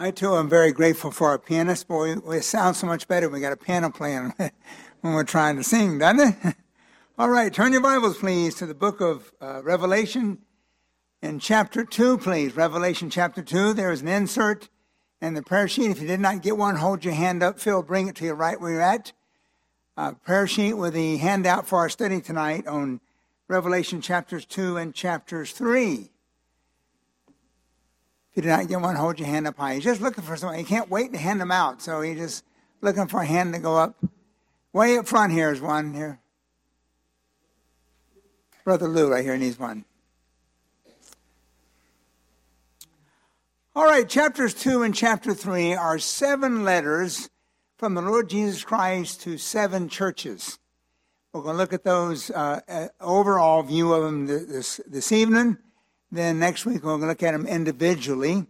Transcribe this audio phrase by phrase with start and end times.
[0.00, 1.88] I too am very grateful for our pianist.
[1.88, 4.32] Boy, it sounds so much better when we got a piano playing
[5.00, 6.54] when we're trying to sing, doesn't it?
[7.18, 10.38] All right, turn your Bibles, please, to the book of uh, Revelation
[11.20, 12.54] in chapter 2, please.
[12.54, 13.72] Revelation chapter 2.
[13.72, 14.68] There is an insert
[15.20, 15.90] in the prayer sheet.
[15.90, 17.58] If you did not get one, hold your hand up.
[17.58, 19.12] Phil, bring it to you right where you're at.
[19.96, 23.00] Uh, prayer sheet with the handout for our study tonight on
[23.48, 26.12] Revelation chapters 2 and chapters 3
[28.34, 29.74] you do not get one, hold your hand up high.
[29.74, 30.58] He's just looking for someone.
[30.58, 32.44] He can't wait to hand them out, so he's just
[32.80, 33.96] looking for a hand to go up.
[34.72, 36.20] Way up front here is one here.
[38.64, 39.84] Brother Lou right here needs one.
[43.74, 47.30] All right, chapters 2 and chapter 3 are seven letters
[47.76, 50.58] from the Lord Jesus Christ to seven churches.
[51.32, 55.58] We're going to look at those uh, uh overall view of them this, this evening.
[56.10, 58.46] Then next week we're going to look at them individually.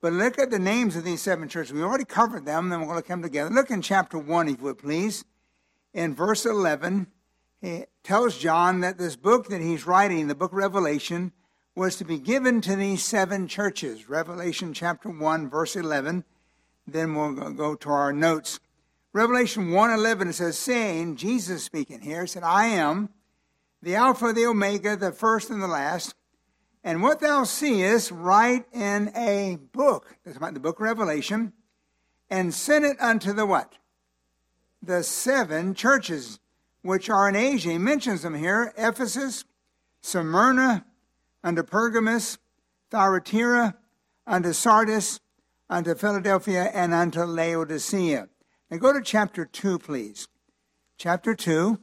[0.00, 1.72] But look at the names of these seven churches.
[1.72, 3.50] We already covered them, then we're going to come together.
[3.50, 5.24] Look in chapter 1, if you would please.
[5.94, 7.06] In verse 11,
[7.60, 11.32] he tells John that this book that he's writing, the book of Revelation,
[11.74, 14.08] was to be given to these seven churches.
[14.08, 16.24] Revelation chapter 1, verse 11.
[16.86, 18.58] Then we'll go to our notes.
[19.12, 23.10] Revelation 1:11 it says, saying, Jesus speaking here, said, I am
[23.82, 26.14] the Alpha, the Omega, the first and the last.
[26.84, 31.52] And what thou seest, write in a book, that's about the book of Revelation,
[32.28, 33.74] and send it unto the what?
[34.82, 36.40] The seven churches
[36.82, 37.70] which are in Asia.
[37.70, 39.44] He mentions them here Ephesus,
[40.00, 40.84] Smyrna,
[41.44, 42.38] unto Pergamos,
[42.90, 43.76] Thyatira,
[44.26, 45.20] unto Sardis,
[45.70, 48.28] unto Philadelphia, and unto Laodicea.
[48.70, 50.26] Now go to chapter 2, please.
[50.98, 51.78] Chapter 2.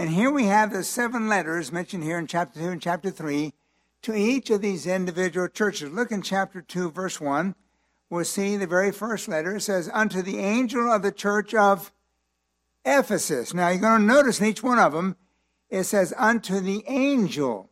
[0.00, 3.52] And here we have the seven letters mentioned here in chapter 2 and chapter 3
[4.00, 5.90] to each of these individual churches.
[5.90, 7.54] Look in chapter 2, verse 1.
[8.08, 9.56] We'll see the very first letter.
[9.56, 11.92] It says, Unto the angel of the church of
[12.82, 13.52] Ephesus.
[13.52, 15.16] Now you're going to notice in each one of them,
[15.68, 17.68] it says, Unto the angel.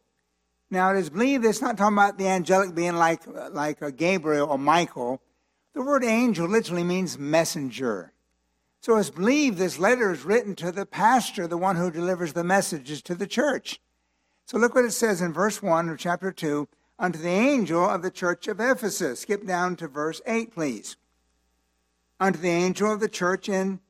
[0.71, 3.23] Now it is believed it's not talking about the angelic being like,
[3.53, 5.23] like a Gabriel or Michael.
[5.73, 8.13] The word angel literally means messenger.
[8.81, 12.45] So it's believed this letter is written to the pastor, the one who delivers the
[12.45, 13.81] messages to the church.
[14.47, 16.69] So look what it says in verse 1 of chapter 2
[16.99, 19.21] unto the angel of the church of Ephesus.
[19.21, 20.97] Skip down to verse 8, please.
[22.21, 23.81] Unto the angel of the church in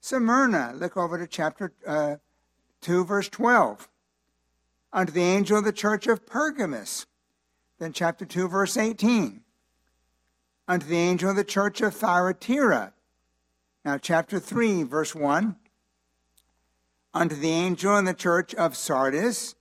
[0.00, 0.72] Smyrna.
[0.74, 2.16] Look over to chapter uh,
[2.80, 3.88] 2, verse 12.
[4.92, 7.06] Unto the angel of the church of Pergamos.
[7.78, 9.42] Then chapter 2, verse 18.
[10.68, 12.94] Unto the angel of the church of Thyatira.
[13.86, 15.54] Now, chapter 3, verse 1.
[17.14, 19.54] Unto the angel in the church of Sardis,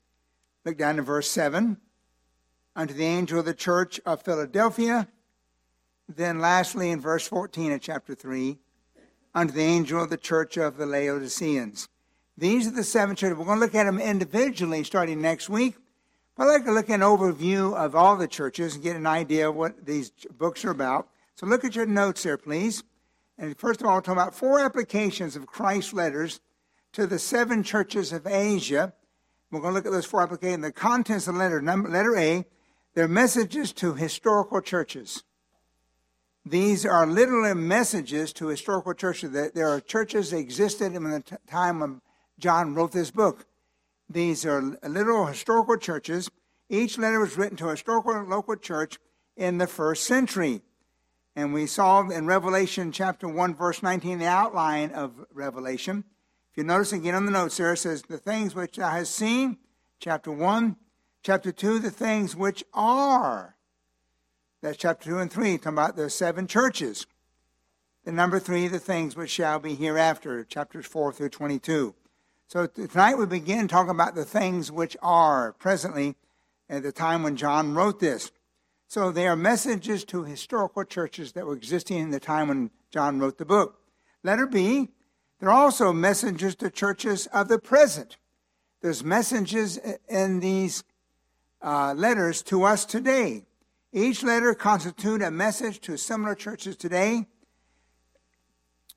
[0.66, 1.78] look down to verse 7.
[2.75, 5.08] Unto the angel of the church of Philadelphia.
[6.09, 8.58] Then, lastly, in verse 14 of chapter 3,
[9.36, 11.88] unto the angel of the church of the Laodiceans.
[12.36, 13.38] These are the seven churches.
[13.38, 15.75] We're going to look at them individually starting next week.
[16.36, 19.06] But I'd like to look at an overview of all the churches and get an
[19.06, 21.09] idea of what these books are about.
[21.36, 22.84] So look at your notes there, please.
[23.38, 26.40] And first of all, we're talking about four applications of Christ's letters
[26.94, 28.94] to the seven churches of Asia.
[29.51, 30.63] We're going to look at those four applications.
[30.63, 31.62] The contents of the letter.
[31.62, 32.45] Number, letter A,
[32.94, 35.24] they're messages to historical churches.
[36.45, 39.31] These are literally messages to historical churches.
[39.31, 42.01] There are churches that existed in the time when
[42.40, 43.45] John wrote this book.
[44.09, 46.29] These are literal historical churches.
[46.69, 49.00] Each letter was written to a historical local church
[49.35, 50.62] in the first century.
[51.35, 56.06] And we saw in Revelation chapter 1, verse 19, the outline of Revelation.
[56.51, 59.13] If you notice again on the notes there, it says, The things which thou hast
[59.13, 59.57] seen,
[60.00, 60.78] chapter 1.
[61.24, 63.56] Chapter 2, the things which are.
[64.62, 67.07] That's chapter 2 and 3, talking about the seven churches.
[68.06, 71.95] The number 3, the things which shall be hereafter, chapters 4 through 22.
[72.47, 76.16] So tonight we begin talking about the things which are presently
[76.69, 78.31] at the time when John wrote this.
[78.88, 83.20] So they are messages to historical churches that were existing in the time when John
[83.20, 83.80] wrote the book.
[84.24, 84.90] Letter B,
[85.40, 88.18] they're also messages to churches of the present.
[88.82, 90.84] There's messages in these
[91.62, 93.46] uh, letters to us today.
[93.92, 97.28] Each letter constitutes a message to similar churches today.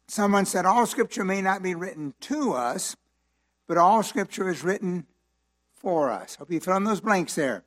[0.07, 2.97] Someone said all scripture may not be written to us,
[3.67, 5.07] but all scripture is written
[5.75, 6.37] for us.
[6.37, 7.65] Hope you fill in those blanks there.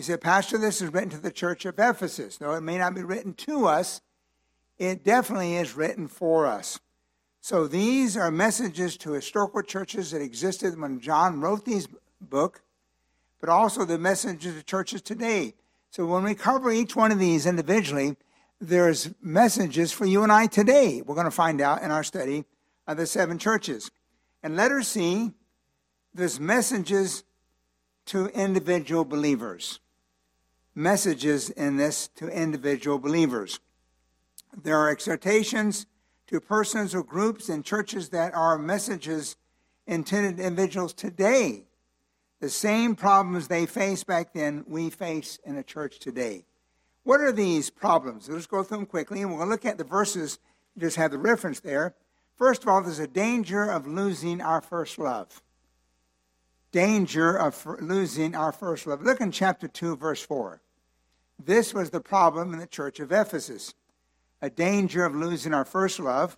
[0.00, 2.40] He said, Pastor, this is written to the church of Ephesus.
[2.40, 4.00] No, it may not be written to us,
[4.78, 6.80] it definitely is written for us.
[7.42, 11.86] So these are messages to historical churches that existed when John wrote these
[12.18, 12.62] book,
[13.40, 15.52] but also the messages to churches today.
[15.90, 18.16] So when we cover each one of these individually,
[18.58, 21.02] there's messages for you and I today.
[21.02, 22.46] We're going to find out in our study
[22.86, 23.90] of the seven churches.
[24.42, 25.32] And letter C,
[26.14, 27.22] there's messages
[28.06, 29.78] to individual believers.
[30.74, 33.60] Messages in this to individual believers.
[34.56, 35.86] There are exhortations
[36.28, 39.36] to persons or groups in churches that are messages
[39.86, 41.64] intended to individuals today.
[42.40, 46.44] The same problems they faced back then, we face in a church today.
[47.02, 48.28] What are these problems?
[48.28, 50.38] Let's go through them quickly, and we'll look at the verses.
[50.74, 51.94] You just have the reference there.
[52.36, 55.42] First of all, there's a danger of losing our first love.
[56.72, 59.02] Danger of losing our first love.
[59.02, 60.60] Look in chapter 2, verse 4.
[61.44, 63.74] This was the problem in the church of Ephesus.
[64.42, 66.36] A danger of losing our first love.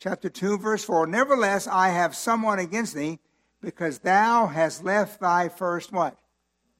[0.00, 1.06] Chapter 2, verse 4.
[1.06, 3.18] Nevertheless, I have someone against thee,
[3.60, 6.16] because thou hast left thy first what?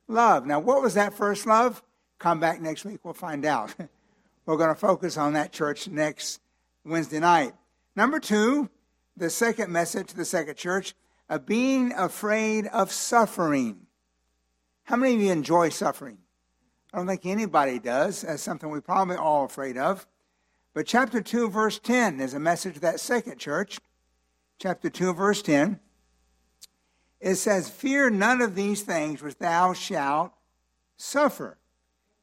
[0.07, 0.47] Love.
[0.47, 1.83] Now, what was that first love?
[2.19, 3.75] Come back next week, we'll find out.
[4.47, 6.41] We're going to focus on that church next
[6.85, 7.53] Wednesday night.
[7.95, 8.71] Number two,
[9.17, 10.95] the second message to the second church,
[11.29, 13.87] of being afraid of suffering.
[14.85, 16.19] How many of you enjoy suffering?
[16.93, 18.23] I don't think anybody does.
[18.23, 20.07] That's something we're probably all afraid of.
[20.73, 23.79] But chapter 2, verse 10 is a message to that second church.
[24.59, 25.81] Chapter 2, verse 10.
[27.21, 30.33] It says, Fear none of these things which thou shalt
[30.97, 31.59] suffer.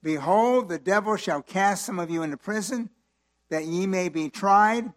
[0.01, 2.89] Behold, the devil shall cast some of you into prison,
[3.49, 4.93] that ye may be tried.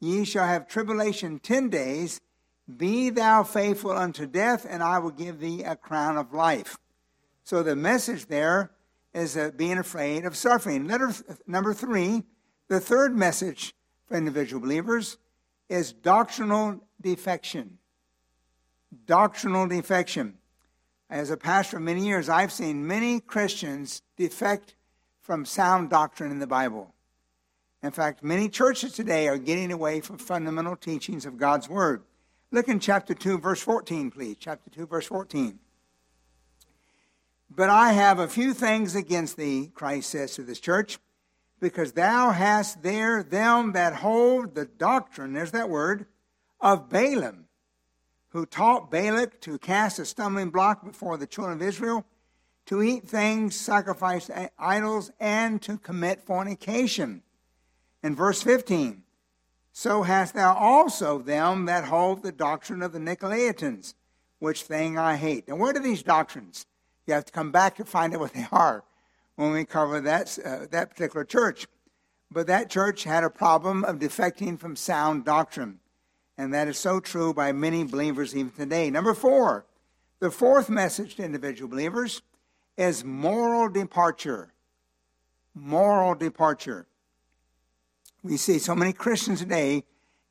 [0.00, 2.20] Ye shall have tribulation ten days.
[2.76, 6.78] Be thou faithful unto death, and I will give thee a crown of life.
[7.44, 8.70] So the message there
[9.14, 10.86] is uh, being afraid of suffering.
[10.86, 12.22] Letter th- number three,
[12.68, 13.74] the third message
[14.06, 15.16] for individual believers
[15.68, 17.78] is doctrinal defection.
[19.06, 20.36] Doctrinal defection
[21.10, 24.76] as a pastor for many years, I've seen many Christians defect
[25.20, 26.94] from sound doctrine in the Bible.
[27.82, 32.02] In fact, many churches today are getting away from fundamental teachings of God's Word.
[32.52, 34.36] Look in chapter 2, verse 14, please.
[34.38, 35.58] Chapter 2, verse 14.
[37.48, 40.98] But I have a few things against thee, Christ says to this church,
[41.60, 46.06] because thou hast there them that hold the doctrine, there's that word,
[46.60, 47.46] of Balaam
[48.30, 52.04] who taught Balak to cast a stumbling block before the children of Israel,
[52.66, 57.22] to eat things sacrificed to idols, and to commit fornication.
[58.02, 59.02] In verse 15,
[59.72, 63.94] so hast thou also them that hold the doctrine of the Nicolaitans,
[64.38, 65.48] which thing I hate.
[65.48, 66.66] Now, what are these doctrines?
[67.06, 68.84] You have to come back to find out what they are
[69.36, 71.66] when we cover that, uh, that particular church.
[72.30, 75.80] But that church had a problem of defecting from sound doctrine.
[76.38, 78.90] And that is so true by many believers even today.
[78.90, 79.66] Number four,
[80.20, 82.22] the fourth message to individual believers
[82.76, 84.52] is moral departure.
[85.54, 86.86] Moral departure.
[88.22, 89.84] We see so many Christians today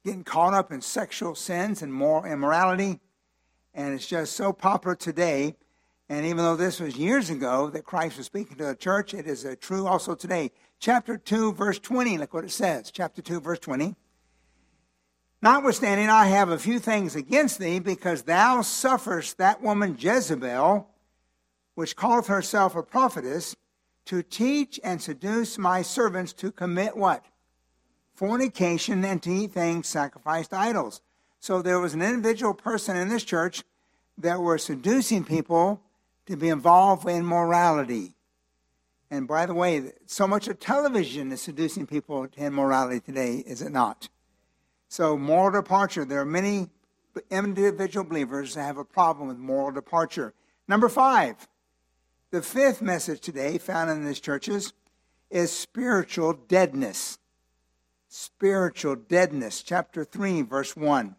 [0.06, 3.00] getting caught up in sexual sins and moral immorality,
[3.74, 5.56] and it's just so popular today.
[6.08, 9.26] And even though this was years ago that Christ was speaking to the church, it
[9.26, 10.52] is uh, true also today.
[10.80, 12.92] Chapter 2, verse 20, look what it says.
[12.92, 13.96] Chapter 2, verse 20.
[15.42, 20.88] Notwithstanding, I have a few things against thee, because thou sufferest that woman Jezebel,
[21.74, 23.56] which calleth herself a prophetess,
[24.06, 27.26] to teach and seduce my servants to commit what?
[28.20, 31.00] Fornication and to eat things sacrificed to idols.
[31.40, 33.64] So there was an individual person in this church
[34.18, 35.80] that were seducing people
[36.26, 38.16] to be involved in morality.
[39.10, 43.62] And by the way, so much of television is seducing people to immorality today, is
[43.62, 44.10] it not?
[44.90, 46.04] So, moral departure.
[46.04, 46.68] There are many
[47.32, 50.34] individual believers that have a problem with moral departure.
[50.68, 51.48] Number five,
[52.32, 54.74] the fifth message today found in these churches
[55.30, 57.18] is spiritual deadness.
[58.10, 59.64] Spiritual deadness.
[59.64, 61.16] Chapter 3, verse 1.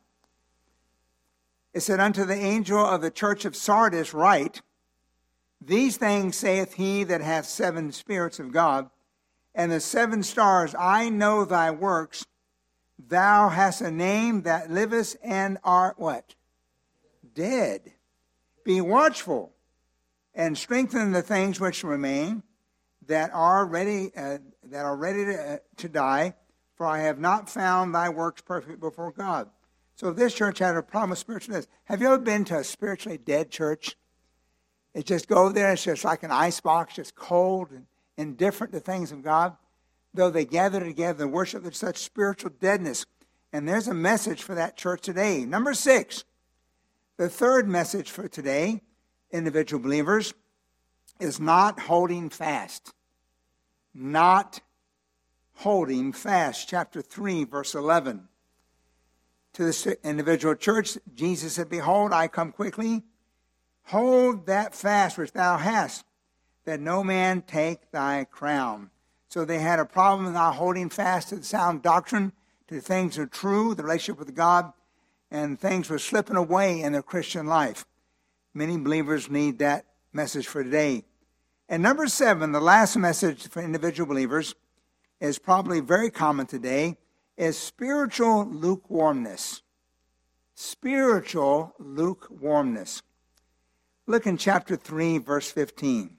[1.73, 4.61] It said, Unto the angel of the church of Sardis, write,
[5.61, 8.91] These things saith he that hath seven spirits of God,
[9.55, 10.75] and the seven stars.
[10.79, 12.27] I know thy works
[13.09, 16.35] Thou hast a name that livest and art what?
[17.35, 17.93] Dead.
[18.65, 19.53] Be watchful
[20.35, 22.43] and strengthen the things which remain
[23.07, 26.35] that are ready uh, that are ready to, uh, to die.
[26.81, 29.51] For I have not found thy works perfect before God.
[29.97, 31.67] So this church had a problem with spiritualness.
[31.85, 33.99] Have you ever been to a spiritually dead church?
[34.95, 37.85] It just go there, it's just like an ice box, just cold and
[38.17, 39.59] indifferent to things of God
[40.15, 43.05] though they gather together and worship, there's such spiritual deadness.
[43.53, 45.45] And there's a message for that church today.
[45.45, 46.25] Number six,
[47.19, 48.81] the third message for today,
[49.31, 50.33] individual believers,
[51.19, 52.95] is not holding fast.
[53.93, 54.61] Not
[55.61, 56.69] holding fast.
[56.69, 58.29] Chapter 3, verse 11.
[59.55, 63.03] To this individual church, Jesus said, Behold, I come quickly.
[63.85, 66.07] Hold that fast which thou hast,
[66.65, 68.91] that no man take thy crown.
[69.29, 72.33] So they had a problem not holding fast to the sound doctrine,
[72.69, 74.73] to the things that are true, the relationship with God,
[75.31, 77.85] and things were slipping away in their Christian life.
[78.55, 81.05] Many believers need that message for today.
[81.69, 84.55] And number seven, the last message for individual believers,
[85.21, 86.97] is probably very common today,
[87.37, 89.63] is spiritual lukewarmness.
[90.55, 93.03] Spiritual lukewarmness.
[94.07, 96.17] Look in chapter 3, verse 15.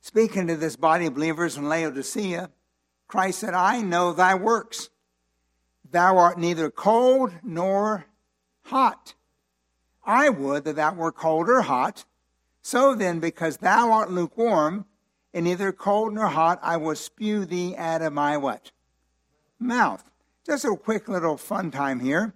[0.00, 2.50] Speaking to this body of believers in Laodicea,
[3.08, 4.90] Christ said, I know thy works.
[5.90, 8.06] Thou art neither cold nor
[8.64, 9.14] hot.
[10.04, 12.04] I would that thou were cold or hot.
[12.62, 14.86] So then, because thou art lukewarm,
[15.34, 18.70] and neither cold nor hot, I will spew thee out of my what?
[19.58, 20.08] Mouth.
[20.46, 22.34] Just a quick little fun time here.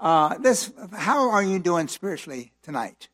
[0.00, 3.08] Uh, this, how are you doing spiritually tonight?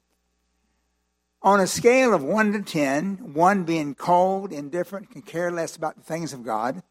[1.42, 5.96] On a scale of 1 to 10, 1 being cold, indifferent, can care less about
[5.96, 6.82] the things of God,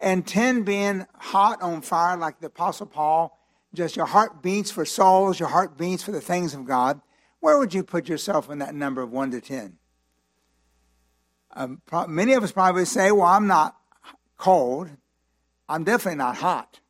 [0.00, 3.38] and 10 being hot on fire like the Apostle Paul,
[3.72, 7.00] just your heart beats for souls, your heart beats for the things of God,
[7.40, 9.78] where would you put yourself in that number of 1 to 10?
[11.58, 13.76] Um, pro- many of us probably say, well, I'm not
[14.38, 14.88] cold.
[15.68, 16.80] I'm definitely not hot.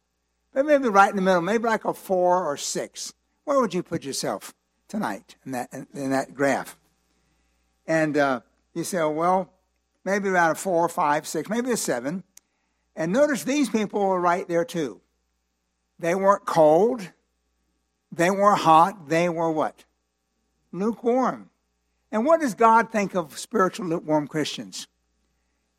[0.54, 3.14] But maybe right in the middle, maybe like a 4 or 6.
[3.44, 4.54] Where would you put yourself?
[4.88, 6.76] tonight in that, in that graph.
[7.87, 8.40] And uh,
[8.75, 9.52] you say, oh, well,
[10.04, 12.25] maybe around a four, five, six, maybe a seven.
[12.96, 15.00] And notice these people were right there too.
[15.98, 17.12] They weren't cold.
[18.10, 19.08] They weren't hot.
[19.08, 19.84] They were what?
[20.72, 21.50] Lukewarm.
[22.10, 24.88] And what does God think of spiritual lukewarm Christians?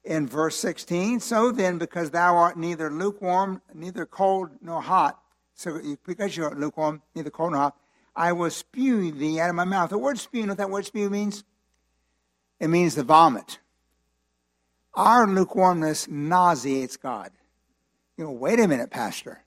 [0.03, 5.19] In verse 16, so then, because thou art neither lukewarm, neither cold nor hot,
[5.55, 7.77] so because you're lukewarm, neither cold nor hot,
[8.15, 9.89] I will spew thee out of my mouth.
[9.89, 11.43] The word spew, you know what that word spew means?
[12.59, 13.59] It means the vomit.
[14.93, 17.31] Our lukewarmness nauseates God.
[18.17, 19.43] You know, wait a minute, Pastor.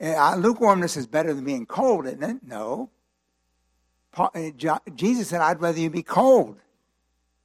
[0.00, 2.36] Uh, lukewarmness is better than being cold, isn't it?
[2.42, 2.90] No.
[4.16, 4.50] Uh,
[4.94, 6.56] Jesus said, I'd rather you be cold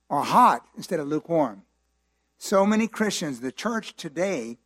[0.10, 1.64] or hot instead of lukewarm.
[2.38, 4.58] So many Christians, the church today,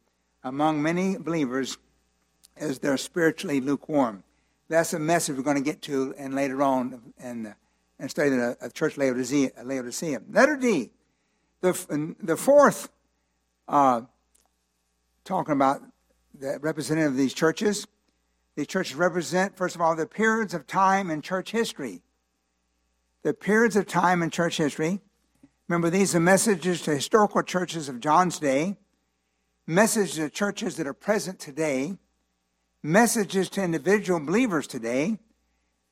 [0.43, 1.77] among many believers,
[2.57, 4.23] is they're spiritually lukewarm.
[4.69, 7.53] That's a message we're going to get to and later on and
[7.99, 10.21] and study the uh, church Laodicea, Laodicea.
[10.29, 10.91] Letter D,
[11.61, 12.89] the the fourth,
[13.67, 14.01] uh,
[15.23, 15.81] talking about
[16.39, 17.87] the representative of these churches.
[18.57, 22.01] These churches represent, first of all, the periods of time in church history.
[23.21, 24.99] The periods of time in church history.
[25.67, 28.77] Remember, these are messages to historical churches of John's day,
[29.67, 31.99] messages to churches that are present today,
[32.81, 35.19] messages to individual believers today.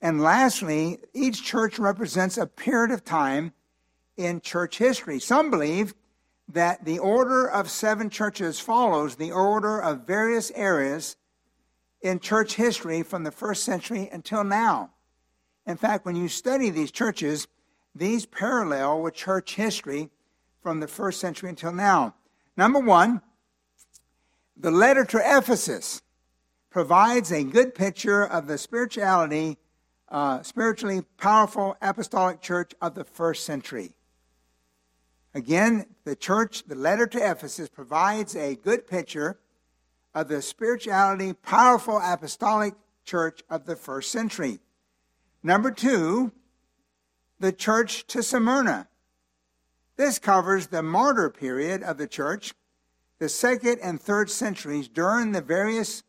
[0.02, 3.54] And lastly, each church represents a period of time
[4.18, 5.20] in church history.
[5.20, 5.94] Some believe
[6.48, 11.16] that the order of seven churches follows the order of various areas
[12.02, 14.92] in church history from the first century until now.
[15.66, 17.48] In fact, when you study these churches,
[17.96, 20.10] these parallel with church history
[20.62, 22.16] from the first century until now.
[22.58, 23.22] Number one,
[24.58, 26.02] the letter to Ephesus
[26.70, 29.58] provides a good picture of the spirituality,
[30.10, 33.96] uh, spiritually powerful apostolic church of the first century.
[35.34, 39.38] Again, the church, the letter to Ephesus, provides a good picture
[40.16, 44.60] of the spirituality, powerful apostolic church of the first century.
[45.44, 46.32] Number two,
[47.40, 48.88] the church to Smyrna.
[49.98, 52.54] This covers the martyr period of the church,
[53.20, 56.04] the second and third centuries during the various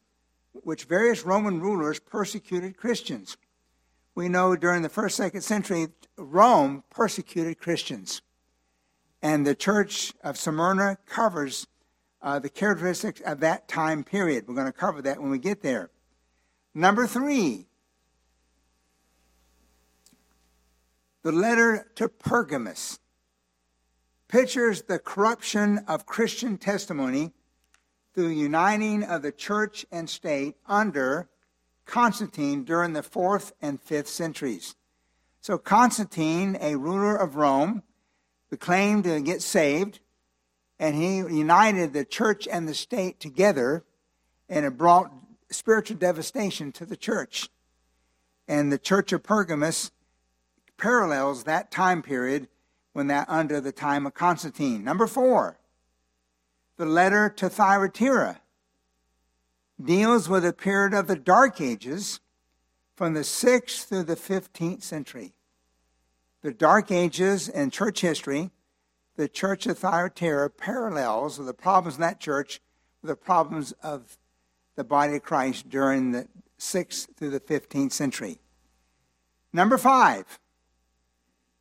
[0.63, 3.37] which various Roman rulers persecuted Christians.
[4.15, 8.23] We know during the first, second century, Rome persecuted Christians.
[9.21, 11.67] And the church of Smyrna covers
[12.27, 14.49] uh, the characteristics of that time period.
[14.49, 15.91] We're going to cover that when we get there.
[16.75, 17.69] Number three,
[21.23, 22.99] the letter to Pergamus
[24.27, 27.33] pictures the corruption of Christian testimony
[28.13, 31.29] through uniting of the church and state under
[31.85, 34.75] Constantine during the fourth and fifth centuries.
[35.41, 37.85] So Constantine, a ruler of Rome,
[38.59, 40.01] claimed to get saved,
[40.79, 43.85] and he united the church and the state together,
[44.49, 45.13] and it brought
[45.51, 47.49] spiritual devastation to the church.
[48.49, 49.91] And the church of Pergamus
[50.77, 52.49] parallels that time period
[52.93, 54.85] when that under the time of Constantine.
[54.85, 55.59] Number four,
[56.77, 58.41] the letter to Thyatira
[59.83, 62.21] deals with a period of the Dark Ages
[62.95, 65.35] from the 6th through the 15th century.
[66.43, 68.51] The Dark Ages in church history,
[69.17, 72.61] the church of Thyatira parallels the problems in that church
[73.03, 74.19] with the problems of
[74.77, 78.39] the body of Christ during the 6th through the 15th century.
[79.53, 80.39] Number five,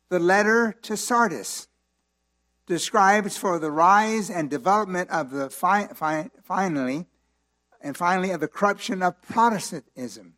[0.08, 1.68] the letter to Sardis
[2.66, 7.06] describes for the rise and development of the fi- fi- finally
[7.80, 10.34] and finally of the corruption of Protestantism.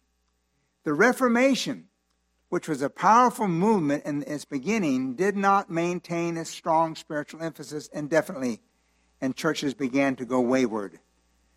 [0.84, 1.87] The Reformation,
[2.48, 7.88] which was a powerful movement in its beginning, did not maintain a strong spiritual emphasis
[7.92, 8.60] indefinitely,
[9.20, 10.98] and churches began to go wayward.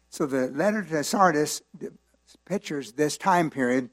[0.10, 1.62] So the letter to Sardis
[2.46, 3.90] pictures this time period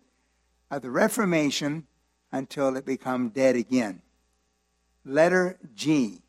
[0.71, 1.87] of the Reformation
[2.33, 4.03] until it become dead again.
[5.05, 6.23] Letter G.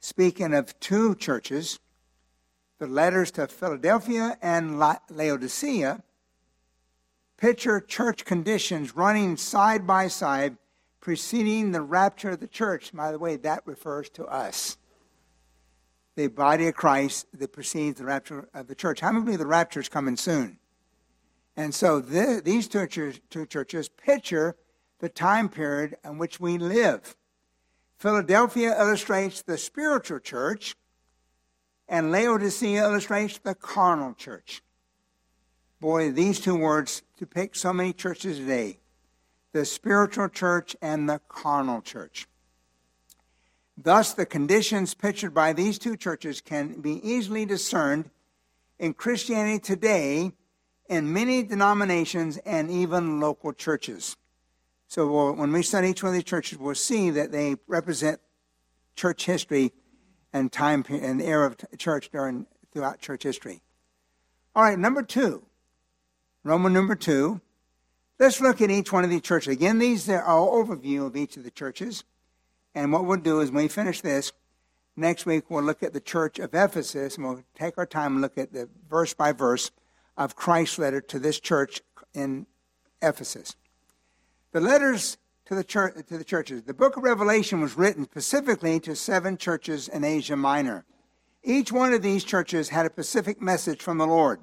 [0.00, 1.78] Speaking of two churches,
[2.78, 6.02] the letters to Philadelphia and Laodicea
[7.42, 10.56] picture church conditions running side by side
[11.00, 12.92] preceding the rapture of the church.
[12.92, 14.78] By the way, that refers to us.
[16.14, 19.00] The body of Christ that precedes the rapture of the church.
[19.00, 20.60] How many believe the rapture is coming soon?
[21.56, 24.54] And so the, these two two churches picture
[25.00, 27.16] the time period in which we live.
[27.98, 30.76] Philadelphia illustrates the spiritual church,
[31.88, 34.62] and Laodicea illustrates the carnal church.
[35.80, 38.80] Boy, these two words depict so many churches today
[39.52, 42.26] the spiritual church and the carnal church.
[43.76, 48.10] Thus, the conditions pictured by these two churches can be easily discerned
[48.80, 50.32] in Christianity today
[50.88, 54.16] in many denominations and even local churches.
[54.88, 58.20] So when we study each one of these churches, we'll see that they represent
[58.96, 59.72] church history
[60.32, 63.62] and time and era of church during throughout church history.
[64.56, 65.44] All right, number two,
[66.44, 67.40] Roman number two.
[68.18, 69.52] Let's look at each one of these churches.
[69.52, 72.04] Again, these are our overview of each of the churches.
[72.74, 74.32] And what we'll do is when we finish this,
[74.96, 78.22] next week we'll look at the church of Ephesus and we'll take our time and
[78.22, 79.70] look at the verse by verse
[80.16, 81.80] of Christ's letter to this church
[82.14, 82.46] in
[83.00, 83.56] Ephesus.
[84.52, 86.62] The letters to the, church, to the churches.
[86.62, 90.84] The book of Revelation was written specifically to seven churches in Asia Minor.
[91.42, 94.40] Each one of these churches had a specific message from the Lord.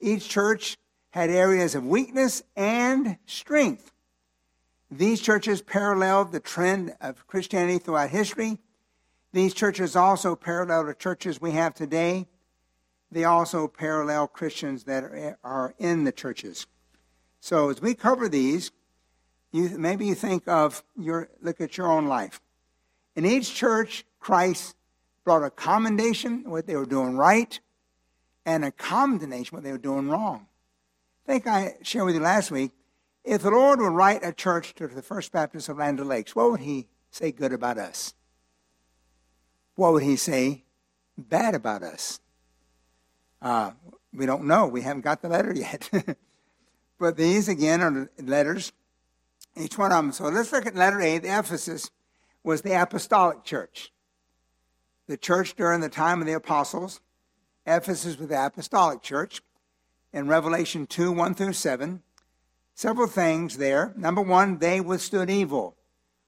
[0.00, 0.78] Each church
[1.14, 3.92] had areas of weakness and strength.
[4.90, 8.58] These churches paralleled the trend of Christianity throughout history.
[9.32, 12.26] These churches also parallel the churches we have today.
[13.12, 16.66] They also parallel Christians that are in the churches.
[17.38, 18.72] So as we cover these,
[19.52, 22.40] you, maybe you think of your look at your own life.
[23.14, 24.74] In each church, Christ
[25.22, 27.60] brought a commendation what they were doing right,
[28.44, 30.48] and a condemnation what they were doing wrong.
[31.26, 32.72] I think I shared with you last week.
[33.24, 36.50] If the Lord would write a church to the First Baptist of Land Lakes, what
[36.50, 38.12] would He say good about us?
[39.76, 40.64] What would He say
[41.16, 42.20] bad about us?
[43.40, 43.70] Uh,
[44.12, 44.66] we don't know.
[44.66, 45.88] We haven't got the letter yet.
[46.98, 48.72] but these, again, are letters
[49.56, 50.12] each one of them.
[50.12, 51.18] So let's look at letter A.
[51.18, 51.90] The Ephesus
[52.42, 53.92] was the apostolic church.
[55.06, 57.00] The church during the time of the apostles.
[57.66, 59.42] Ephesus was the apostolic church.
[60.14, 62.00] In Revelation 2 1 through 7,
[62.72, 63.92] several things there.
[63.96, 65.76] Number one, they withstood evil.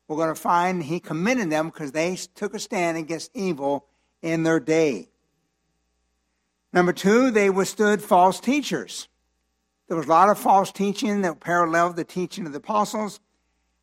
[0.08, 3.86] We're going to find he commended them because they took a stand against evil
[4.22, 5.10] in their day.
[6.72, 9.06] Number two, they withstood false teachers.
[9.86, 13.20] There was a lot of false teaching that paralleled the teaching of the apostles,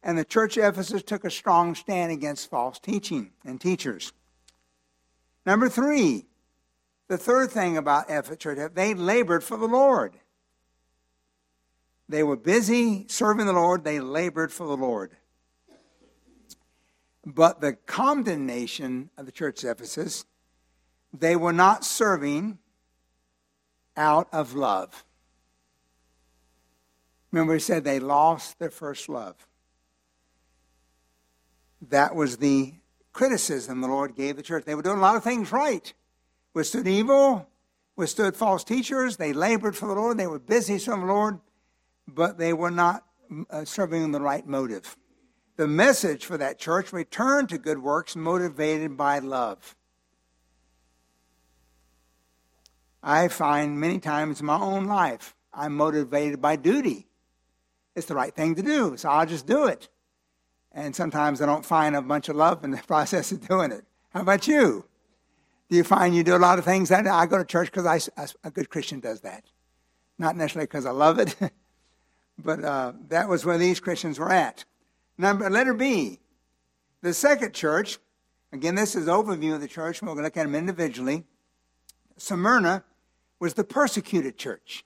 [0.03, 4.11] and the church of Ephesus took a strong stand against false teaching and teachers.
[5.45, 6.25] Number three,
[7.13, 10.15] the third thing about Ephesus they labored for the Lord.
[12.09, 15.15] They were busy serving the Lord, they labored for the Lord.
[17.23, 20.25] But the condemnation of the church of Ephesus,
[21.13, 22.57] they were not serving
[23.95, 25.05] out of love.
[27.31, 29.35] Remember, he said they lost their first love.
[31.89, 32.73] That was the
[33.11, 34.65] criticism the Lord gave the church.
[34.65, 35.93] They were doing a lot of things right.
[36.53, 37.47] Withstood evil,
[37.95, 39.17] withstood false teachers.
[39.17, 40.17] They labored for the Lord.
[40.17, 41.39] They were busy serving the Lord,
[42.07, 43.05] but they were not
[43.49, 44.95] uh, serving in the right motive.
[45.55, 49.75] The message for that church returned to good works motivated by love.
[53.03, 57.07] I find many times in my own life, I'm motivated by duty.
[57.95, 59.89] It's the right thing to do, so I'll just do it.
[60.71, 63.83] And sometimes I don't find a bunch of love in the process of doing it.
[64.09, 64.85] How about you?
[65.69, 68.09] Do you find you do a lot of things that I go to church because
[68.43, 69.43] a good Christian does that?
[70.19, 71.35] Not necessarily because I love it,
[72.37, 74.65] but uh, that was where these Christians were at.
[75.17, 76.19] Number letter B,
[77.01, 77.97] the second church.
[78.51, 80.01] Again, this is overview of the church.
[80.01, 81.23] We're going to look at them individually.
[82.17, 82.83] Smyrna
[83.39, 84.85] was the persecuted church.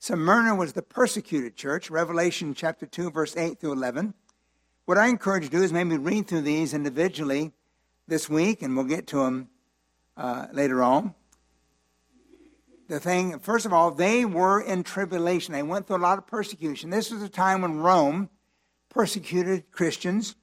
[0.00, 1.90] Smyrna was the persecuted church.
[1.90, 4.14] Revelation chapter 2, verse 8 through 11.
[4.84, 7.52] What I encourage you to do is maybe read through these individually
[8.06, 9.48] this week, and we'll get to them
[10.16, 11.14] uh, later on.
[12.88, 15.54] The thing, first of all, they were in tribulation.
[15.54, 16.90] They went through a lot of persecution.
[16.90, 18.28] This was a time when Rome
[18.90, 20.36] persecuted Christians.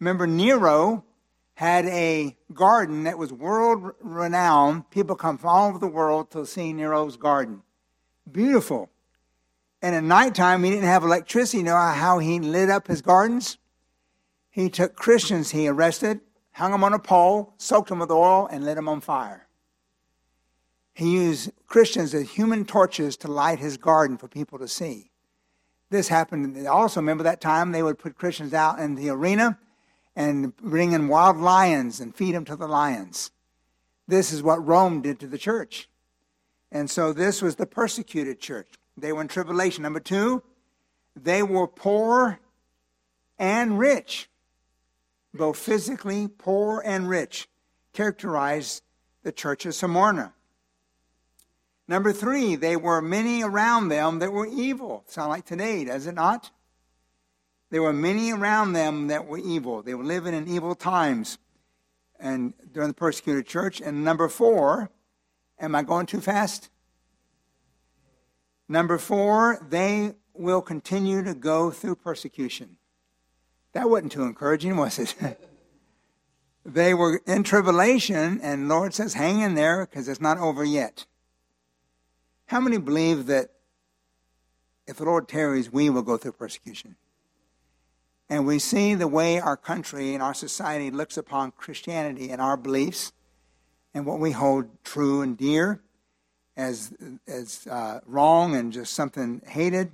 [0.00, 1.04] Remember, Nero
[1.54, 4.90] had a garden that was world renowned.
[4.90, 7.62] People come from all over the world to see Nero's garden.
[8.30, 8.90] Beautiful.
[9.80, 11.58] And at nighttime, he didn't have electricity.
[11.58, 13.58] You know how he lit up his gardens?
[14.50, 16.20] He took Christians he arrested,
[16.56, 19.46] hung them on a pole, soaked them with oil, and lit them on fire.
[20.94, 25.10] He used Christians as human torches to light his garden for people to see.
[25.90, 29.58] This happened also, remember that time they would put Christians out in the arena
[30.16, 33.32] and bring in wild lions and feed them to the lions.
[34.08, 35.90] This is what Rome did to the church.
[36.72, 38.68] And so this was the persecuted church.
[38.96, 39.82] They were in tribulation.
[39.82, 40.42] Number two,
[41.14, 42.40] they were poor
[43.38, 44.30] and rich
[45.36, 47.48] both physically poor and rich,
[47.92, 48.82] characterized
[49.22, 50.32] the church of Smyrna.
[51.88, 55.04] Number three, they were many around them that were evil.
[55.06, 56.50] Sound like today, does it not?
[57.70, 59.82] There were many around them that were evil.
[59.82, 61.38] They were living in evil times
[62.18, 63.80] and during the persecuted church.
[63.80, 64.90] And number four,
[65.58, 66.70] am I going too fast?
[68.68, 72.75] Number four, they will continue to go through persecution.
[73.76, 75.14] That wasn't too encouraging, was it?
[76.64, 81.04] they were in tribulation, and Lord says, hang in there because it's not over yet.
[82.46, 83.50] How many believe that
[84.86, 86.96] if the Lord tarries, we will go through persecution?
[88.30, 92.56] And we see the way our country and our society looks upon Christianity and our
[92.56, 93.12] beliefs
[93.92, 95.82] and what we hold true and dear
[96.56, 96.94] as,
[97.28, 99.92] as uh, wrong and just something hated.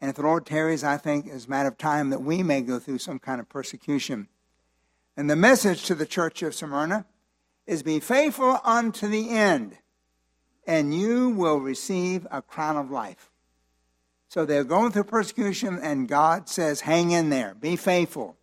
[0.00, 2.62] And if the Lord tarries, I think it's a matter of time that we may
[2.62, 4.28] go through some kind of persecution.
[5.16, 7.04] And the message to the church of Smyrna
[7.66, 9.76] is be faithful unto the end,
[10.66, 13.30] and you will receive a crown of life.
[14.28, 18.36] So they're going through persecution, and God says, hang in there, be faithful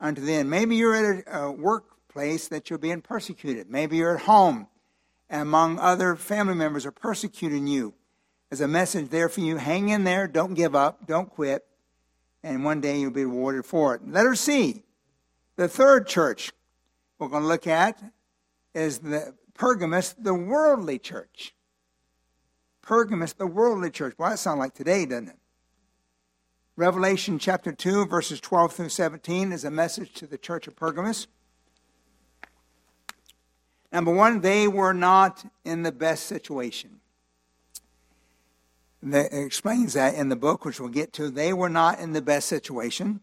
[0.00, 0.48] unto the end.
[0.48, 3.68] Maybe you're at a, workplace that you're being persecuted.
[3.68, 4.68] Maybe you're at home,
[5.28, 7.94] and among other family members are persecuting you.
[8.48, 9.56] There's a message there for you.
[9.56, 10.28] Hang in there.
[10.28, 11.06] Don't give up.
[11.06, 11.64] Don't quit.
[12.42, 14.08] And one day you'll be rewarded for it.
[14.08, 14.84] Letter C.
[15.56, 16.52] The third church
[17.18, 18.00] we're going to look at
[18.74, 21.54] is the Pergamus, the worldly church.
[22.82, 24.14] Pergamus, the worldly church.
[24.18, 25.38] Well, that sounds like today, doesn't it?
[26.76, 31.26] Revelation chapter 2, verses 12 through 17 is a message to the church of Pergamus.
[33.90, 36.95] Number one, they were not in the best situation
[39.02, 41.30] that explains that in the book, which we'll get to.
[41.30, 43.20] They were not in the best situation.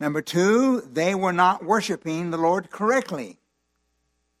[0.00, 3.38] Number two, they were not worshiping the Lord correctly.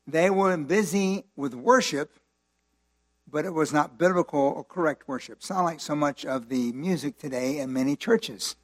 [0.06, 2.18] They were busy with worship,
[3.30, 5.42] but it was not biblical or correct worship.
[5.42, 8.56] Sound like so much of the music today in many churches.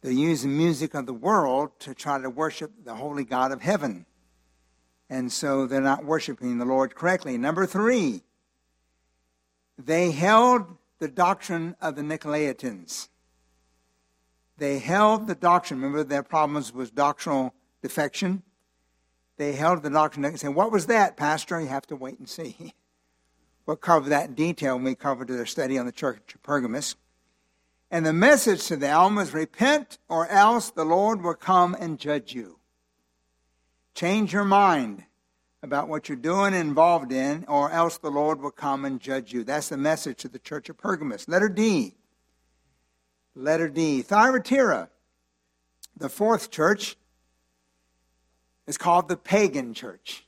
[0.00, 4.06] They're using music of the world to try to worship the holy God of heaven.
[5.10, 7.36] And so they're not worshiping the Lord correctly.
[7.38, 8.22] Number three,
[9.78, 10.66] they held
[10.98, 13.08] the doctrine of the Nicolaitans.
[14.56, 15.80] They held the doctrine.
[15.80, 18.42] Remember, their problems was doctrinal defection.
[19.36, 21.60] They held the doctrine and said, What was that, Pastor?
[21.60, 22.74] You have to wait and see.
[23.66, 26.96] We'll cover that in detail when we cover the study on the church of Pergamus.
[27.90, 32.34] And the message to them was repent, or else the Lord will come and judge
[32.34, 32.58] you.
[33.94, 35.04] Change your mind
[35.64, 39.32] about what you're doing and involved in, or else the Lord will come and judge
[39.32, 39.44] you.
[39.44, 41.26] That's the message to the church of Pergamus.
[41.26, 41.94] Letter D.
[43.34, 44.02] Letter D.
[44.02, 44.90] Thyatira,
[45.96, 46.96] the fourth church,
[48.66, 50.26] is called the pagan church.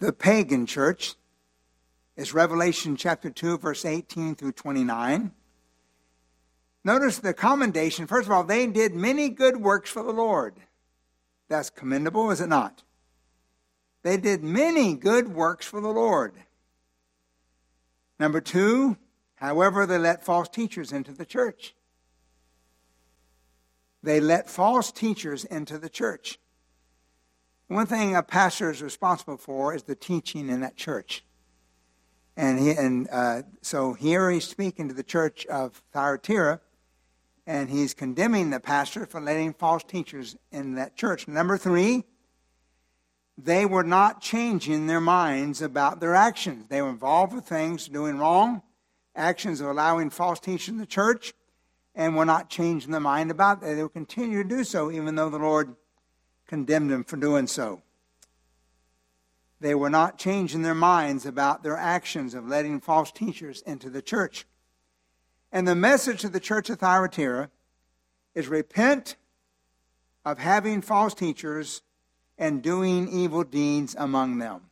[0.00, 1.14] The pagan church
[2.16, 5.30] is Revelation chapter 2, verse 18 through 29.
[6.82, 8.08] Notice the commendation.
[8.08, 10.56] First of all, they did many good works for the Lord.
[11.48, 12.82] That's commendable, is it not?
[14.02, 16.34] They did many good works for the Lord.
[18.20, 18.96] Number two,
[19.36, 21.74] however, they let false teachers into the church.
[24.02, 26.38] they let false teachers into the church.
[27.66, 31.24] One thing a pastor is responsible for is the teaching in that church.
[32.36, 36.60] And, he, and uh, so here he's speaking to the church of Thyatira,
[37.46, 41.26] and he's condemning the pastor for letting false teachers in that church.
[41.26, 42.04] Number three,
[43.40, 46.66] they were not changing their minds about their actions.
[46.68, 48.62] They were involved with things doing wrong,
[49.14, 51.32] actions of allowing false teachers in the church,
[51.94, 53.76] and were not changing their mind about that.
[53.76, 55.76] They would continue to do so, even though the Lord
[56.48, 57.80] condemned them for doing so.
[59.60, 64.02] They were not changing their minds about their actions of letting false teachers into the
[64.02, 64.46] church.
[65.52, 67.50] And the message of the church of Thyatira
[68.34, 69.16] is repent
[70.24, 71.82] of having false teachers
[72.38, 74.62] and doing evil deeds among them.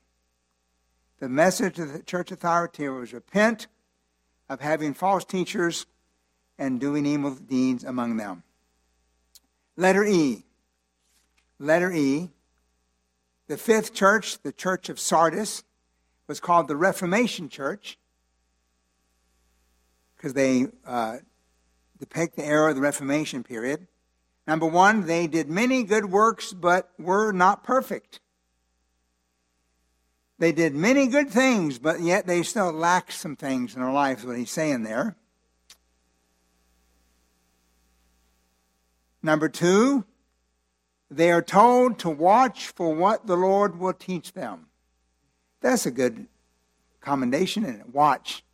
[1.19, 3.67] The message of the church of Thyatira was repent
[4.49, 5.87] of having false teachers
[6.59, 8.43] and doing evil deeds among them.
[9.77, 10.45] Letter E.
[11.59, 12.31] Letter E.
[13.49, 15.63] The fifth church, the church of Sardis,
[16.27, 17.99] was called the Reformation Church
[20.17, 21.19] because they uh,
[21.99, 23.87] depict the era of the Reformation period.
[24.47, 28.21] Number one, they did many good works, but were not perfect.
[30.39, 34.25] They did many good things, but yet they still lacked some things in their lives,
[34.25, 35.17] what he's saying there.
[39.23, 40.05] Number two,
[41.11, 44.67] they are told to watch for what the Lord will teach them.
[45.61, 46.27] That's a good
[47.01, 47.89] commendation in it.
[47.93, 48.45] Watch.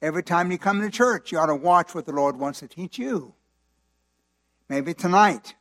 [0.00, 2.68] Every time you come to church, you ought to watch what the Lord wants to
[2.68, 3.34] teach you.
[4.68, 5.54] Maybe tonight,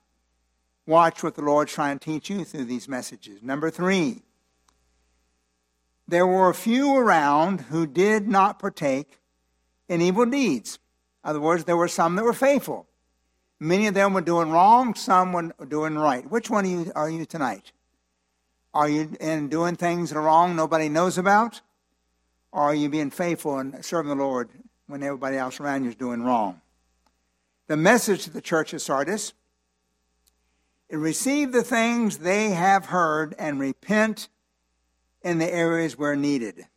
[0.87, 3.43] watch what the Lord's trying to teach you through these messages.
[3.43, 4.21] Number three,
[6.07, 9.19] there were a few around who did not partake
[9.89, 10.79] in evil deeds.
[11.23, 12.87] In other words, there were some that were faithful.
[13.59, 16.29] Many of them were doing wrong, some were doing right.
[16.29, 17.71] Which one are you, are you tonight?
[18.73, 21.61] Are you in doing things that are wrong nobody knows about?
[22.51, 24.49] Or are you being faithful and serving the Lord
[24.87, 26.61] when everybody else around you is doing wrong?
[27.67, 29.33] The message to the church of Sardis
[30.89, 34.29] receive the things they have heard and repent
[35.21, 36.67] in the areas where needed.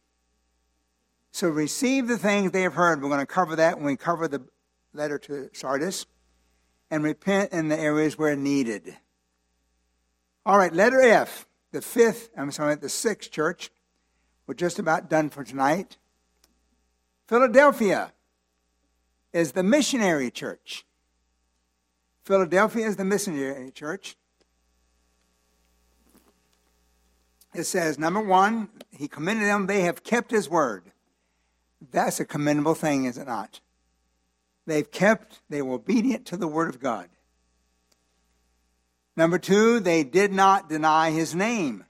[1.32, 3.02] So receive the things they have heard.
[3.02, 4.42] We're going to cover that when we cover the
[4.94, 6.06] letter to Sardis
[6.90, 8.96] and repent in the areas where needed.
[10.46, 13.70] All right, letter F, the fifth, I'm sorry, the sixth church.
[14.46, 15.96] We're just about done for tonight.
[17.26, 18.12] Philadelphia
[19.36, 20.86] is the missionary church.
[22.24, 24.16] Philadelphia is the missionary church.
[27.54, 30.90] It says, number one, he commended them, they have kept his word.
[31.90, 33.60] That's a commendable thing, is it not?
[34.66, 37.08] They've kept, they were obedient to the Word of God.
[39.16, 41.84] Number two, they did not deny his name.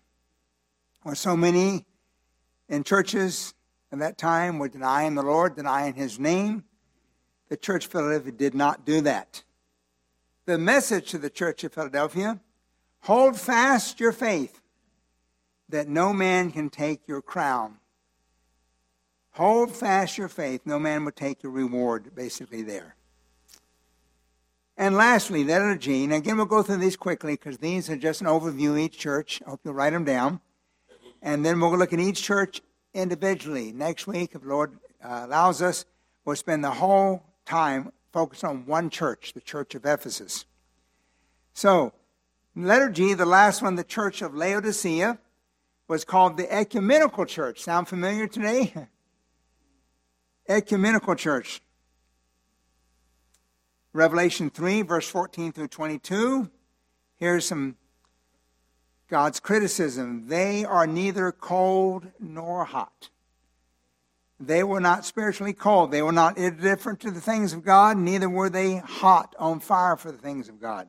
[1.05, 1.87] Or so many
[2.69, 3.55] in churches
[3.93, 6.65] at that time were denying the Lord, denying his name.
[7.49, 9.43] The church of Philadelphia did not do that.
[10.47, 12.41] The message to the church of Philadelphia
[13.01, 14.61] hold fast your faith,
[15.69, 17.77] that no man can take your crown.
[19.33, 20.63] Hold fast your faith.
[20.65, 22.97] No man will take your reward, basically, there.
[24.77, 26.05] And lastly, letter G.
[26.05, 28.99] And again, we'll go through these quickly because these are just an overview of each
[28.99, 29.43] church.
[29.47, 30.41] I hope you'll write them down.
[31.23, 32.61] And then we'll look at each church
[32.93, 33.73] individually.
[33.73, 35.85] Next week, if the Lord uh, allows us,
[36.25, 40.45] we'll spend the whole time focused on one church, the church of Ephesus.
[41.55, 41.93] So,
[42.55, 45.19] letter G, the last one, the church of Laodicea,
[45.89, 47.61] was called the ecumenical church.
[47.63, 48.75] Sound familiar today?
[50.49, 51.63] ecumenical church.
[53.93, 56.51] Revelation 3, verse 14 through 22.
[57.17, 57.77] Here's some
[59.09, 60.27] God's criticism.
[60.29, 63.09] They are neither cold nor hot.
[64.38, 65.90] They were not spiritually cold.
[65.90, 69.96] They were not indifferent to the things of God, neither were they hot on fire
[69.96, 70.88] for the things of God.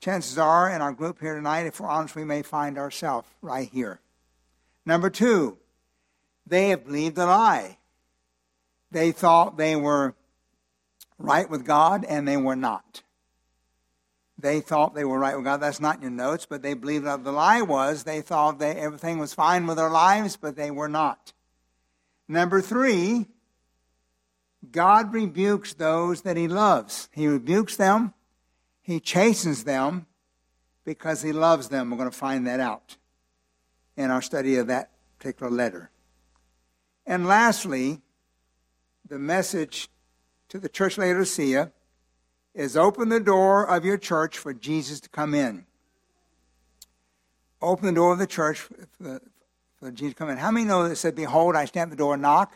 [0.00, 3.68] Chances are, in our group here tonight, if we're honest, we may find ourselves right
[3.68, 4.00] here.
[4.86, 5.58] Number two,
[6.46, 7.76] they have believed a lie.
[8.90, 10.14] They thought they were
[11.18, 13.02] right with God, and they were not.
[14.38, 15.60] They thought they were right with God.
[15.60, 18.70] That's not in your notes, but they believed that the lie was they thought they,
[18.70, 21.34] everything was fine with their lives, but they were not.
[22.30, 23.26] Number three,
[24.70, 27.08] God rebukes those that he loves.
[27.12, 28.14] He rebukes them,
[28.80, 30.06] he chastens them
[30.84, 31.90] because he loves them.
[31.90, 32.98] We're going to find that out
[33.96, 35.90] in our study of that particular letter.
[37.04, 38.00] And lastly,
[39.08, 39.88] the message
[40.50, 41.72] to the church Laodicea
[42.54, 45.66] is open the door of your church for Jesus to come in.
[47.60, 48.68] Open the door of the church
[49.80, 50.36] for Jesus come in.
[50.36, 52.52] How many know that said, Behold, I stand at the door and knock?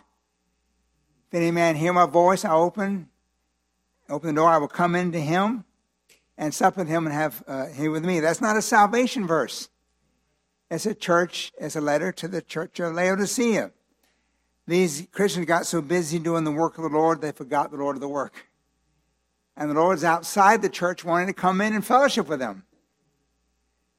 [1.29, 3.09] If any man hear my voice, I open,
[4.09, 5.65] open the door, I will come into him
[6.37, 8.21] and sup with him and have uh, he with me.
[8.21, 9.69] That's not a salvation verse.
[10.71, 13.71] It's a church, it's a letter to the church of Laodicea.
[14.67, 17.97] These Christians got so busy doing the work of the Lord, they forgot the Lord
[17.97, 18.47] of the work.
[19.57, 22.65] And the Lord's outside the church wanting to come in and fellowship with them.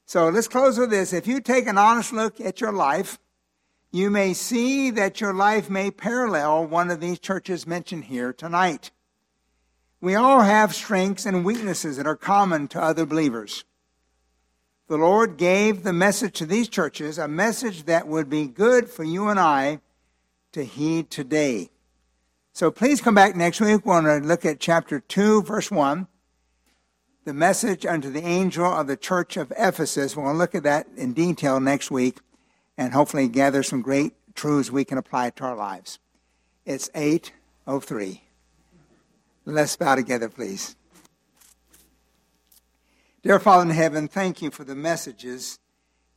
[0.05, 1.13] So let's close with this.
[1.13, 3.17] If you take an honest look at your life,
[3.91, 8.91] you may see that your life may parallel one of these churches mentioned here tonight.
[10.01, 13.63] We all have strengths and weaknesses that are common to other believers.
[14.87, 19.03] The Lord gave the message to these churches, a message that would be good for
[19.03, 19.79] you and I
[20.51, 21.71] to heed today.
[22.53, 23.83] So please come back next week.
[23.83, 26.07] We're going to look at chapter 2, verse 1,
[27.25, 30.15] the message unto the angel of the church of Ephesus.
[30.15, 32.19] We're going to look at that in detail next week
[32.77, 35.97] and hopefully gather some great truths we can apply to our lives.
[36.65, 38.21] It's 8.03.
[39.45, 40.75] Let's bow together, please.
[43.23, 45.57] Dear Father in heaven, thank you for the messages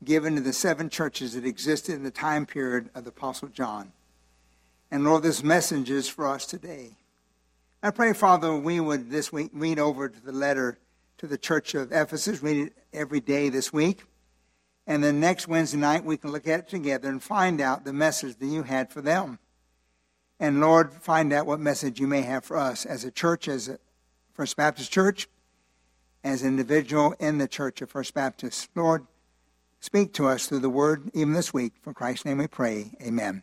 [0.05, 3.93] given to the seven churches that existed in the time period of the Apostle John.
[4.91, 6.99] And Lord, this message is for us today.
[7.83, 10.79] I pray, Father, we would this week read over to the letter
[11.19, 14.05] to the church of Ephesus, read it every day this week.
[14.87, 17.93] And then next Wednesday night, we can look at it together and find out the
[17.93, 19.39] message that you had for them.
[20.41, 23.69] And Lord, find out what message you may have for us as a church, as
[23.69, 23.79] a
[24.33, 25.29] First Baptist Church,
[26.23, 28.71] as an individual in the church of First Baptist.
[28.75, 29.07] Lord,
[29.81, 31.73] speak to us through the word even this week.
[31.83, 32.93] For Christ's name we pray.
[33.03, 33.43] Amen.